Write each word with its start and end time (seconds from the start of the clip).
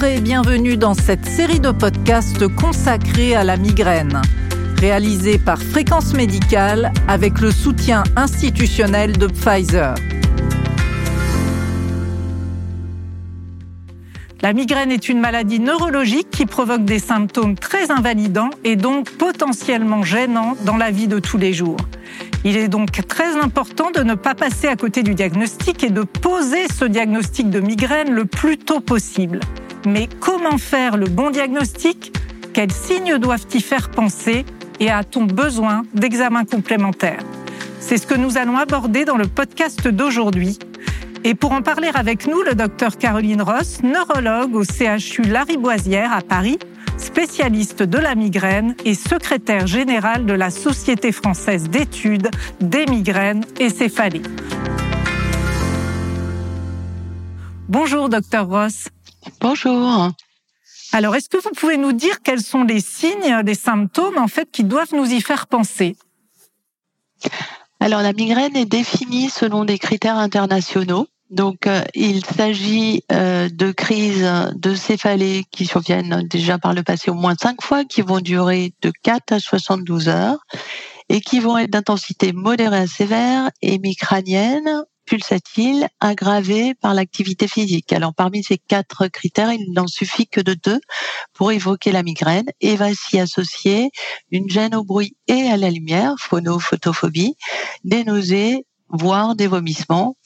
Bienvenue 0.00 0.78
dans 0.78 0.94
cette 0.94 1.26
série 1.26 1.60
de 1.60 1.72
podcasts 1.72 2.48
consacrée 2.48 3.34
à 3.34 3.44
la 3.44 3.58
migraine, 3.58 4.22
réalisée 4.78 5.36
par 5.36 5.62
Fréquence 5.62 6.14
Médicale 6.14 6.90
avec 7.06 7.38
le 7.38 7.50
soutien 7.50 8.04
institutionnel 8.16 9.18
de 9.18 9.26
Pfizer. 9.26 9.94
La 14.40 14.54
migraine 14.54 14.90
est 14.90 15.10
une 15.10 15.20
maladie 15.20 15.60
neurologique 15.60 16.30
qui 16.30 16.46
provoque 16.46 16.86
des 16.86 16.98
symptômes 16.98 17.56
très 17.56 17.90
invalidants 17.90 18.50
et 18.64 18.76
donc 18.76 19.10
potentiellement 19.10 20.02
gênants 20.02 20.56
dans 20.64 20.78
la 20.78 20.90
vie 20.90 21.08
de 21.08 21.18
tous 21.18 21.36
les 21.36 21.52
jours. 21.52 21.76
Il 22.44 22.56
est 22.56 22.68
donc 22.68 23.06
très 23.06 23.36
important 23.36 23.90
de 23.90 24.00
ne 24.00 24.14
pas 24.14 24.34
passer 24.34 24.66
à 24.66 24.76
côté 24.76 25.02
du 25.02 25.14
diagnostic 25.14 25.84
et 25.84 25.90
de 25.90 26.04
poser 26.04 26.68
ce 26.74 26.86
diagnostic 26.86 27.50
de 27.50 27.60
migraine 27.60 28.12
le 28.12 28.24
plus 28.24 28.56
tôt 28.56 28.80
possible. 28.80 29.40
Mais 29.86 30.08
comment 30.20 30.58
faire 30.58 30.96
le 30.96 31.06
bon 31.06 31.30
diagnostic? 31.30 32.12
Quels 32.52 32.72
signes 32.72 33.18
doivent 33.18 33.46
y 33.54 33.60
faire 33.60 33.90
penser? 33.90 34.44
Et 34.78 34.90
a-t-on 34.90 35.24
besoin 35.24 35.82
d'examens 35.94 36.44
complémentaires? 36.44 37.22
C'est 37.80 37.96
ce 37.96 38.06
que 38.06 38.14
nous 38.14 38.36
allons 38.36 38.56
aborder 38.56 39.04
dans 39.04 39.16
le 39.16 39.26
podcast 39.26 39.88
d'aujourd'hui. 39.88 40.58
Et 41.24 41.34
pour 41.34 41.52
en 41.52 41.62
parler 41.62 41.90
avec 41.94 42.26
nous, 42.26 42.42
le 42.42 42.54
docteur 42.54 42.96
Caroline 42.98 43.42
Ross, 43.42 43.82
neurologue 43.82 44.54
au 44.54 44.64
CHU 44.64 45.22
Lariboisière 45.22 46.12
à 46.12 46.20
Paris, 46.22 46.58
spécialiste 46.96 47.82
de 47.82 47.98
la 47.98 48.14
migraine 48.14 48.74
et 48.84 48.94
secrétaire 48.94 49.66
général 49.66 50.26
de 50.26 50.34
la 50.34 50.50
Société 50.50 51.12
française 51.12 51.68
d'études 51.68 52.30
des 52.60 52.86
migraines 52.86 53.44
et 53.58 53.70
céphalées. 53.70 54.22
Bonjour, 57.68 58.08
docteur 58.08 58.48
Ross. 58.48 58.88
Bonjour. 59.40 60.10
Alors, 60.92 61.14
est-ce 61.14 61.28
que 61.28 61.36
vous 61.36 61.50
pouvez 61.50 61.76
nous 61.76 61.92
dire 61.92 62.22
quels 62.22 62.42
sont 62.42 62.64
les 62.64 62.80
signes, 62.80 63.42
les 63.44 63.54
symptômes, 63.54 64.18
en 64.18 64.28
fait, 64.28 64.50
qui 64.50 64.64
doivent 64.64 64.94
nous 64.94 65.10
y 65.10 65.20
faire 65.20 65.46
penser? 65.46 65.96
Alors, 67.78 68.02
la 68.02 68.12
migraine 68.12 68.56
est 68.56 68.66
définie 68.66 69.30
selon 69.30 69.64
des 69.64 69.78
critères 69.78 70.16
internationaux. 70.16 71.06
Donc, 71.30 71.68
euh, 71.68 71.82
il 71.94 72.24
s'agit 72.24 73.04
euh, 73.12 73.48
de 73.48 73.70
crises 73.70 74.28
de 74.56 74.74
céphalée 74.74 75.44
qui 75.52 75.64
surviennent 75.64 76.26
déjà 76.28 76.58
par 76.58 76.74
le 76.74 76.82
passé 76.82 77.10
au 77.10 77.14
moins 77.14 77.36
cinq 77.40 77.62
fois, 77.62 77.84
qui 77.84 78.02
vont 78.02 78.18
durer 78.18 78.74
de 78.82 78.92
4 79.02 79.34
à 79.34 79.38
72 79.38 80.08
heures 80.08 80.44
et 81.08 81.20
qui 81.20 81.38
vont 81.38 81.56
être 81.56 81.70
d'intensité 81.70 82.32
modérée 82.32 82.78
à 82.78 82.86
sévère 82.88 83.50
et 83.62 83.78
mi-crânienne 83.78 84.84
pulsatile 85.10 85.88
aggravée 85.98 86.74
par 86.76 86.94
l'activité 86.94 87.48
physique. 87.48 87.92
Alors 87.92 88.14
parmi 88.14 88.44
ces 88.44 88.58
quatre 88.58 89.08
critères, 89.08 89.52
il 89.52 89.72
n'en 89.72 89.88
suffit 89.88 90.28
que 90.28 90.40
de 90.40 90.54
deux 90.54 90.80
pour 91.34 91.50
évoquer 91.50 91.90
la 91.90 92.04
migraine 92.04 92.46
et 92.60 92.76
va 92.76 92.94
s'y 92.94 93.18
associer 93.18 93.90
une 94.30 94.48
gêne 94.48 94.76
au 94.76 94.84
bruit 94.84 95.16
et 95.26 95.50
à 95.50 95.56
la 95.56 95.68
lumière, 95.68 96.14
phonophotophobie, 96.20 97.34
des 97.82 98.04
nausées, 98.04 98.64
voire 98.88 99.34
des 99.34 99.48
vomissements. 99.48 100.16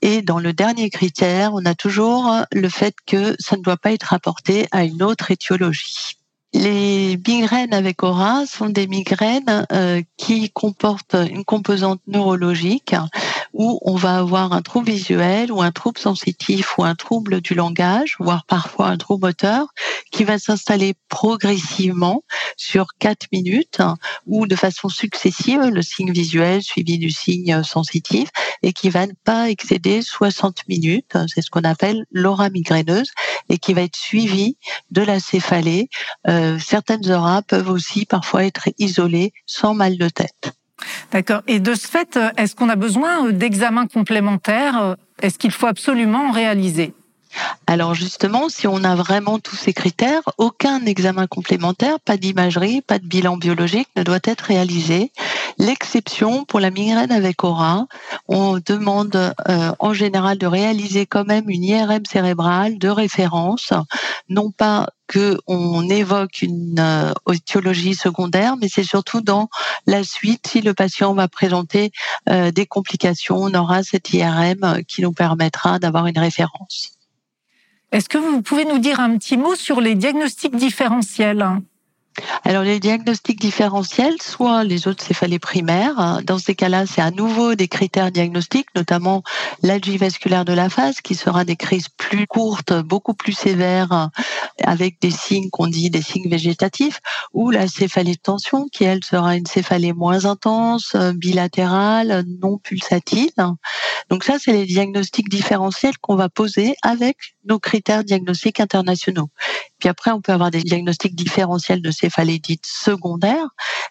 Et 0.00 0.22
dans 0.22 0.38
le 0.38 0.54
dernier 0.54 0.88
critère, 0.88 1.52
on 1.52 1.66
a 1.66 1.74
toujours 1.74 2.34
le 2.50 2.68
fait 2.70 2.94
que 3.06 3.36
ça 3.38 3.58
ne 3.58 3.62
doit 3.62 3.76
pas 3.76 3.92
être 3.92 4.04
rapporté 4.04 4.68
à 4.70 4.84
une 4.84 5.02
autre 5.02 5.30
étiologie. 5.30 6.19
Les 6.52 7.16
migraines 7.28 7.72
avec 7.72 8.02
aura 8.02 8.44
sont 8.44 8.70
des 8.70 8.88
migraines 8.88 9.66
euh, 9.72 10.02
qui 10.16 10.50
comportent 10.50 11.14
une 11.14 11.44
composante 11.44 12.00
neurologique 12.08 12.94
où 13.52 13.78
on 13.82 13.94
va 13.94 14.18
avoir 14.18 14.52
un 14.52 14.62
trouble 14.62 14.90
visuel 14.90 15.52
ou 15.52 15.62
un 15.62 15.70
trouble 15.70 15.98
sensitif 15.98 16.76
ou 16.76 16.84
un 16.84 16.94
trouble 16.94 17.40
du 17.40 17.54
langage, 17.54 18.16
voire 18.18 18.44
parfois 18.46 18.88
un 18.88 18.96
trouble 18.96 19.26
moteur, 19.26 19.68
qui 20.10 20.24
va 20.24 20.38
s'installer 20.38 20.94
progressivement 21.08 22.22
sur 22.56 22.88
4 22.98 23.26
minutes 23.32 23.80
ou 24.26 24.46
de 24.46 24.56
façon 24.56 24.88
successive, 24.88 25.60
le 25.60 25.82
signe 25.82 26.12
visuel 26.12 26.62
suivi 26.62 26.98
du 26.98 27.10
signe 27.10 27.62
sensitif, 27.62 28.28
et 28.62 28.72
qui 28.72 28.90
va 28.90 29.06
ne 29.06 29.12
pas 29.24 29.50
excéder 29.50 30.02
60 30.02 30.68
minutes. 30.68 31.16
C'est 31.32 31.42
ce 31.42 31.50
qu'on 31.50 31.64
appelle 31.64 32.04
l'aura 32.10 32.50
migraineuse 32.50 33.10
et 33.50 33.58
qui 33.58 33.74
va 33.74 33.82
être 33.82 33.96
suivi 33.96 34.56
de 34.90 35.02
la 35.02 35.20
céphalée. 35.20 35.90
Euh, 36.26 36.58
certaines 36.58 37.10
auras 37.10 37.42
peuvent 37.42 37.68
aussi 37.68 38.06
parfois 38.06 38.44
être 38.44 38.68
isolées 38.78 39.32
sans 39.44 39.74
mal 39.74 39.98
de 39.98 40.08
tête. 40.08 40.52
D'accord. 41.12 41.42
Et 41.46 41.60
de 41.60 41.74
ce 41.74 41.86
fait, 41.86 42.16
euh, 42.16 42.30
est-ce 42.38 42.54
qu'on 42.54 42.70
a 42.70 42.76
besoin 42.76 43.26
euh, 43.26 43.32
d'examens 43.32 43.86
complémentaires? 43.86 44.96
Est-ce 45.20 45.38
qu'il 45.38 45.50
faut 45.50 45.66
absolument 45.66 46.28
en 46.28 46.30
réaliser? 46.30 46.94
Alors 47.66 47.94
justement, 47.94 48.48
si 48.48 48.66
on 48.66 48.82
a 48.84 48.94
vraiment 48.96 49.38
tous 49.38 49.56
ces 49.56 49.72
critères, 49.72 50.22
aucun 50.38 50.84
examen 50.86 51.26
complémentaire, 51.26 52.00
pas 52.00 52.16
d'imagerie, 52.16 52.82
pas 52.82 52.98
de 52.98 53.06
bilan 53.06 53.36
biologique 53.36 53.88
ne 53.96 54.02
doit 54.02 54.18
être 54.24 54.42
réalisé. 54.42 55.12
L'exception 55.58 56.44
pour 56.44 56.60
la 56.60 56.70
migraine 56.70 57.12
avec 57.12 57.44
aura, 57.44 57.86
on 58.28 58.58
demande 58.64 59.34
en 59.78 59.92
général 59.92 60.38
de 60.38 60.46
réaliser 60.46 61.06
quand 61.06 61.26
même 61.26 61.48
une 61.50 61.64
IRM 61.64 62.06
cérébrale 62.06 62.78
de 62.78 62.88
référence, 62.88 63.72
non 64.28 64.50
pas 64.50 64.86
qu'on 65.12 65.88
évoque 65.88 66.42
une 66.42 66.78
euh, 66.78 67.12
étiologie 67.32 67.94
secondaire, 67.94 68.56
mais 68.56 68.68
c'est 68.68 68.84
surtout 68.84 69.20
dans 69.20 69.48
la 69.86 70.04
suite, 70.04 70.46
si 70.46 70.60
le 70.60 70.74
patient 70.74 71.14
va 71.14 71.28
présenter 71.28 71.90
euh, 72.28 72.50
des 72.50 72.66
complications, 72.66 73.36
on 73.36 73.54
aura 73.54 73.82
cette 73.82 74.12
IRM 74.12 74.82
qui 74.86 75.02
nous 75.02 75.12
permettra 75.12 75.78
d'avoir 75.78 76.06
une 76.06 76.18
référence. 76.18 76.99
Est-ce 77.92 78.08
que 78.08 78.18
vous 78.18 78.40
pouvez 78.40 78.64
nous 78.64 78.78
dire 78.78 79.00
un 79.00 79.18
petit 79.18 79.36
mot 79.36 79.56
sur 79.56 79.80
les 79.80 79.96
diagnostics 79.96 80.54
différentiels? 80.54 81.44
Alors 82.44 82.62
les 82.62 82.80
diagnostics 82.80 83.40
différentiels, 83.40 84.20
soit 84.20 84.64
les 84.64 84.88
autres 84.88 85.02
céphalées 85.02 85.38
primaires, 85.38 86.20
dans 86.24 86.38
ces 86.38 86.54
cas-là, 86.54 86.86
c'est 86.86 87.00
à 87.00 87.10
nouveau 87.10 87.54
des 87.54 87.68
critères 87.68 88.10
diagnostiques, 88.10 88.68
notamment 88.76 89.22
l'algie 89.62 89.96
vasculaire 89.96 90.44
de 90.44 90.52
la 90.52 90.68
phase, 90.68 91.00
qui 91.00 91.14
sera 91.14 91.44
des 91.44 91.56
crises 91.56 91.88
plus 91.88 92.26
courtes, 92.26 92.72
beaucoup 92.72 93.14
plus 93.14 93.32
sévères, 93.32 94.10
avec 94.64 95.00
des 95.00 95.10
signes 95.10 95.50
qu'on 95.50 95.66
dit 95.66 95.90
des 95.90 96.02
signes 96.02 96.28
végétatifs, 96.28 97.00
ou 97.32 97.50
la 97.50 97.68
céphalée 97.68 98.14
de 98.14 98.20
tension, 98.20 98.66
qui 98.68 98.84
elle 98.84 99.04
sera 99.04 99.36
une 99.36 99.46
céphalée 99.46 99.92
moins 99.92 100.24
intense, 100.24 100.96
bilatérale, 101.14 102.24
non 102.40 102.58
pulsatile. 102.58 103.30
Donc 104.10 104.24
ça, 104.24 104.38
c'est 104.38 104.52
les 104.52 104.66
diagnostics 104.66 105.28
différentiels 105.28 105.98
qu'on 105.98 106.16
va 106.16 106.28
poser 106.28 106.74
avec 106.82 107.16
nos 107.44 107.58
critères 107.58 108.04
diagnostiques 108.04 108.60
internationaux. 108.60 109.30
Puis 109.78 109.88
après, 109.88 110.10
on 110.10 110.20
peut 110.20 110.32
avoir 110.32 110.50
des 110.50 110.62
diagnostics 110.62 111.14
différentiels 111.14 111.80
de 111.80 111.90
céphalée 111.90 112.38
dite 112.38 112.66
secondaire, 112.66 113.46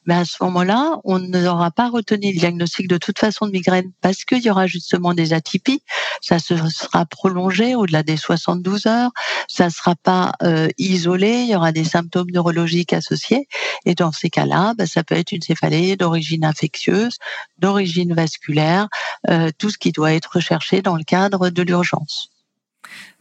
mais 0.06 0.16
à 0.16 0.26
ce 0.26 0.44
moment-là, 0.44 0.98
on 1.04 1.20
n'aura 1.20 1.72
pas 1.72 1.90
retenu 1.90 2.32
le 2.34 2.40
diagnostic 2.40 2.88
de 2.88 2.98
toute 2.98 3.18
façon 3.18 3.48
de 3.48 3.52
migraine 3.52 3.92
parce 4.02 4.24
qu'il 4.26 4.42
y 4.42 4.50
aura 4.50 4.68
justement 4.68 5.14
des 5.14 5.34
atypies. 5.34 5.82
Ça 6.22 6.40
se 6.40 6.56
sera 6.70 7.06
prolongé 7.06 7.76
au-delà 7.76 8.04
des 8.04 8.18
72 8.18 8.86
heures. 8.86 9.12
Ça 9.48 9.70
sera 9.70 9.96
pas 9.96 10.34
euh, 10.44 10.59
isolé. 10.78 11.44
Il 11.44 11.50
y 11.50 11.56
aura 11.56 11.72
des 11.72 11.84
symptômes 11.84 12.32
neurologiques 12.32 12.94
associés. 12.94 13.48
Et 13.86 13.96
dans 13.96 14.12
ces 14.12 14.30
cas-là, 14.30 14.74
bah, 14.78 14.86
ça 14.86 15.04
peut 15.04 15.16
être 15.16 15.32
une 15.32 15.42
céphalée 15.42 15.96
d'origine 15.96 16.46
infectieuse, 16.46 17.18
d'origine 17.58 18.14
vasculaire, 18.14 18.88
euh, 19.30 19.50
tout 19.58 19.70
ce 19.70 19.78
qui 19.78 19.92
doit 19.92 20.14
être 20.14 20.36
recherché 20.36 20.82
dans 20.82 20.96
le 20.96 21.04
cadre 21.04 21.50
de 21.50 21.62
l'urgence. 21.62 22.30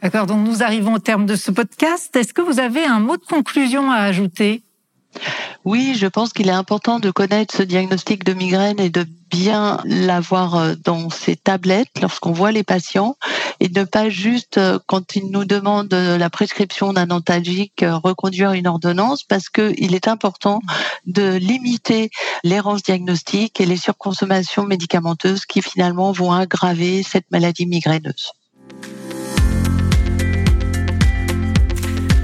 D'accord, 0.02 0.26
donc 0.26 0.46
nous 0.46 0.62
arrivons 0.62 0.94
au 0.94 0.98
terme 0.98 1.26
de 1.26 1.36
ce 1.36 1.50
podcast. 1.50 2.14
Est-ce 2.14 2.32
que 2.32 2.42
vous 2.42 2.60
avez 2.60 2.84
un 2.84 3.00
mot 3.00 3.16
de 3.16 3.24
conclusion 3.24 3.90
à 3.90 3.96
ajouter? 3.96 4.62
Oui, 5.64 5.94
je 5.96 6.06
pense 6.06 6.32
qu'il 6.32 6.48
est 6.48 6.52
important 6.52 7.00
de 7.00 7.10
connaître 7.10 7.56
ce 7.56 7.62
diagnostic 7.62 8.24
de 8.24 8.34
migraine 8.34 8.78
et 8.78 8.90
de 8.90 9.06
bien 9.30 9.78
l'avoir 9.84 10.56
euh, 10.56 10.74
dans 10.82 11.10
ses 11.10 11.36
tablettes 11.36 12.00
lorsqu'on 12.00 12.32
voit 12.32 12.52
les 12.52 12.62
patients 12.62 13.16
et 13.60 13.68
ne 13.68 13.84
pas 13.84 14.08
juste, 14.08 14.58
euh, 14.58 14.78
quand 14.86 15.16
ils 15.16 15.30
nous 15.30 15.44
demandent 15.44 15.92
la 15.92 16.30
prescription 16.30 16.92
d'un 16.92 17.10
antalgique, 17.10 17.82
euh, 17.82 17.96
reconduire 17.96 18.52
une 18.52 18.66
ordonnance 18.66 19.24
parce 19.24 19.48
qu'il 19.48 19.94
est 19.94 20.08
important 20.08 20.60
de 21.06 21.34
limiter 21.36 22.10
l'errance 22.44 22.82
diagnostique 22.82 23.60
et 23.60 23.66
les 23.66 23.76
surconsommations 23.76 24.64
médicamenteuses 24.64 25.44
qui 25.44 25.62
finalement 25.62 26.12
vont 26.12 26.32
aggraver 26.32 27.02
cette 27.02 27.30
maladie 27.30 27.66
migraineuse. 27.66 28.32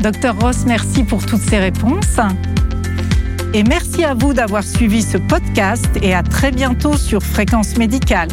Docteur 0.00 0.38
Ross, 0.38 0.64
merci 0.66 1.02
pour 1.02 1.24
toutes 1.24 1.40
ces 1.40 1.58
réponses. 1.58 2.20
Et 3.54 3.62
merci 3.62 4.04
à 4.04 4.14
vous 4.14 4.34
d'avoir 4.34 4.62
suivi 4.62 5.00
ce 5.00 5.16
podcast 5.16 5.86
et 6.02 6.12
à 6.12 6.22
très 6.22 6.50
bientôt 6.50 6.96
sur 6.96 7.22
Fréquence 7.22 7.76
Médicale. 7.76 8.28